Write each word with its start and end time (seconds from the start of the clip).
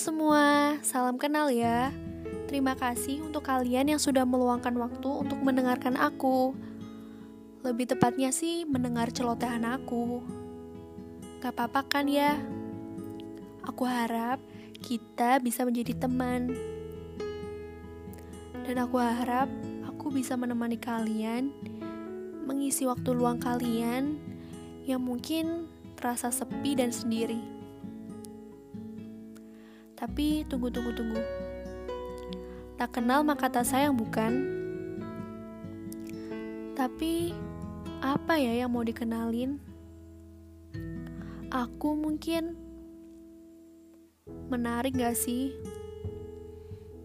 semua, 0.00 0.80
salam 0.80 1.20
kenal 1.20 1.52
ya. 1.52 1.92
Terima 2.48 2.72
kasih 2.72 3.20
untuk 3.20 3.44
kalian 3.44 3.92
yang 3.92 4.00
sudah 4.00 4.24
meluangkan 4.24 4.72
waktu 4.80 5.06
untuk 5.12 5.36
mendengarkan 5.44 5.92
aku. 5.92 6.56
Lebih 7.60 7.92
tepatnya 7.92 8.32
sih 8.32 8.64
mendengar 8.64 9.12
celotehan 9.12 9.60
aku. 9.68 10.24
Gak 11.44 11.52
apa-apa 11.52 11.84
kan 11.84 12.08
ya? 12.08 12.40
Aku 13.68 13.84
harap 13.84 14.40
kita 14.80 15.36
bisa 15.36 15.68
menjadi 15.68 15.92
teman. 16.08 16.48
Dan 18.64 18.80
aku 18.80 18.96
harap 18.96 19.52
aku 19.84 20.08
bisa 20.08 20.32
menemani 20.32 20.80
kalian 20.80 21.52
mengisi 22.48 22.88
waktu 22.88 23.12
luang 23.12 23.36
kalian 23.36 24.16
yang 24.88 25.04
mungkin 25.04 25.68
terasa 26.00 26.32
sepi 26.32 26.72
dan 26.72 26.88
sendiri. 26.88 27.59
Tapi 30.00 30.48
tunggu 30.48 30.72
tunggu 30.72 30.96
tunggu. 30.96 31.20
Tak 32.80 32.96
kenal 32.96 33.20
maka 33.20 33.52
tak 33.52 33.68
sayang 33.68 33.92
bukan? 33.92 34.32
Tapi 36.72 37.36
apa 38.00 38.40
ya 38.40 38.64
yang 38.64 38.72
mau 38.72 38.80
dikenalin? 38.80 39.60
Aku 41.52 41.92
mungkin 41.92 42.56
menarik 44.48 44.96
gak 44.96 45.20
sih? 45.20 45.52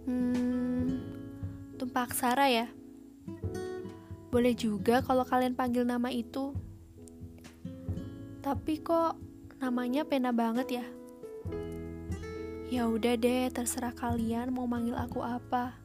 Hmm, 0.08 1.04
tumpak 1.76 2.16
Sara 2.16 2.48
ya? 2.48 2.72
Boleh 4.32 4.56
juga 4.56 5.04
kalau 5.04 5.28
kalian 5.28 5.60
panggil 5.60 5.84
nama 5.84 6.08
itu. 6.08 6.56
Tapi 8.40 8.80
kok 8.80 9.20
namanya 9.60 10.08
pena 10.08 10.32
banget 10.32 10.80
ya? 10.80 10.86
Ya 12.66 12.90
udah 12.90 13.14
deh, 13.14 13.46
terserah 13.54 13.94
kalian 13.94 14.50
mau 14.50 14.66
manggil 14.66 14.98
aku 14.98 15.22
apa. 15.22 15.78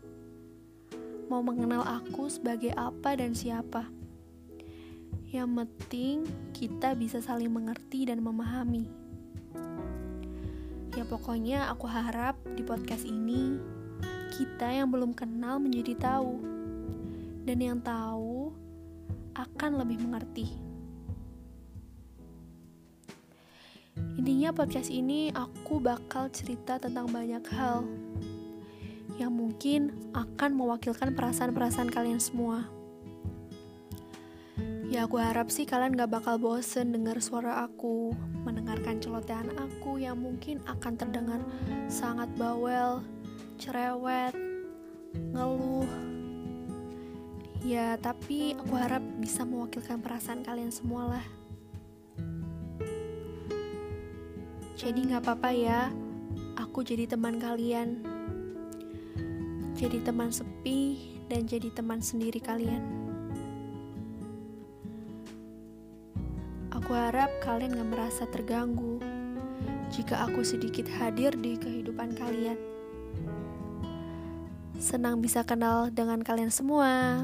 Mau 1.28 1.44
mengenal 1.44 1.84
aku 1.84 2.32
sebagai 2.32 2.72
apa 2.72 3.20
dan 3.20 3.36
siapa. 3.36 3.84
Yang 5.28 5.60
penting 5.60 6.16
kita 6.56 6.96
bisa 6.96 7.20
saling 7.20 7.52
mengerti 7.52 8.08
dan 8.08 8.24
memahami. 8.24 8.88
Ya 10.96 11.04
pokoknya 11.04 11.68
aku 11.68 11.84
harap 11.84 12.40
di 12.56 12.64
podcast 12.64 13.04
ini 13.04 13.60
kita 14.32 14.72
yang 14.72 14.88
belum 14.88 15.12
kenal 15.12 15.60
menjadi 15.60 16.00
tahu. 16.00 16.40
Dan 17.44 17.60
yang 17.60 17.84
tahu 17.84 18.56
akan 19.36 19.84
lebih 19.84 20.00
mengerti. 20.00 20.69
Intinya 24.20 24.52
podcast 24.52 24.92
ini 24.92 25.32
aku 25.32 25.80
bakal 25.80 26.28
cerita 26.28 26.76
tentang 26.76 27.08
banyak 27.08 27.40
hal 27.56 27.88
yang 29.16 29.32
mungkin 29.32 29.96
akan 30.12 30.60
mewakilkan 30.60 31.16
perasaan-perasaan 31.16 31.88
kalian 31.88 32.20
semua. 32.20 32.68
Ya 34.92 35.08
aku 35.08 35.16
harap 35.16 35.48
sih 35.48 35.64
kalian 35.64 35.96
gak 35.96 36.12
bakal 36.12 36.36
bosen 36.36 36.92
dengar 36.92 37.16
suara 37.24 37.64
aku, 37.64 38.12
mendengarkan 38.44 39.00
celotehan 39.00 39.56
aku 39.56 39.96
yang 39.96 40.20
mungkin 40.20 40.60
akan 40.68 41.00
terdengar 41.00 41.40
sangat 41.88 42.28
bawel, 42.36 43.00
cerewet, 43.56 44.36
ngeluh. 45.32 45.88
Ya 47.64 47.96
tapi 47.96 48.52
aku 48.52 48.76
harap 48.76 49.00
bisa 49.16 49.48
mewakilkan 49.48 50.04
perasaan 50.04 50.44
kalian 50.44 50.68
semua 50.68 51.08
lah. 51.08 51.39
Jadi 54.80 55.12
gak 55.12 55.28
apa-apa 55.28 55.52
ya, 55.52 55.92
aku 56.56 56.80
jadi 56.80 57.04
teman 57.04 57.36
kalian. 57.36 58.00
Jadi 59.76 60.00
teman 60.00 60.32
sepi 60.32 60.96
dan 61.28 61.44
jadi 61.44 61.68
teman 61.68 62.00
sendiri 62.00 62.40
kalian. 62.40 62.80
Aku 66.72 66.96
harap 66.96 67.28
kalian 67.44 67.76
gak 67.76 67.90
merasa 67.92 68.24
terganggu 68.32 68.96
jika 69.92 70.24
aku 70.24 70.40
sedikit 70.40 70.88
hadir 70.96 71.36
di 71.36 71.60
kehidupan 71.60 72.16
kalian. 72.16 72.56
Senang 74.80 75.20
bisa 75.20 75.44
kenal 75.44 75.92
dengan 75.92 76.24
kalian 76.24 76.48
semua. 76.48 77.20